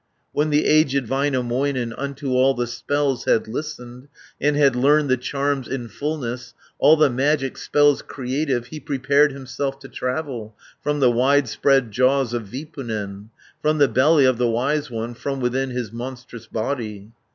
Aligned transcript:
When 0.31 0.49
the 0.49 0.65
aged 0.65 1.05
Väinämöinen 1.05 1.93
Unto 1.95 2.31
all 2.31 2.55
the 2.55 2.65
spells 2.65 3.25
had 3.25 3.47
listened, 3.47 4.07
And 4.41 4.55
had 4.57 4.75
learned 4.75 5.09
the 5.11 5.15
charms 5.17 5.67
in 5.67 5.89
fulness, 5.89 6.55
All 6.79 6.97
the 6.97 7.07
magic 7.07 7.55
spells 7.55 8.01
creative, 8.01 8.65
He 8.65 8.79
prepared 8.79 9.31
himself 9.31 9.77
to 9.81 9.87
travel 9.87 10.57
From 10.81 11.01
the 11.01 11.11
widespread 11.11 11.91
jaws 11.91 12.33
of 12.33 12.47
Vipunen; 12.47 13.29
From 13.61 13.77
the 13.77 13.87
belly 13.87 14.25
of 14.25 14.39
the 14.39 14.49
wise 14.49 14.89
one, 14.89 15.13
From 15.13 15.39
within 15.39 15.69
his 15.69 15.91
monstrous 15.91 16.47
body. 16.47 17.11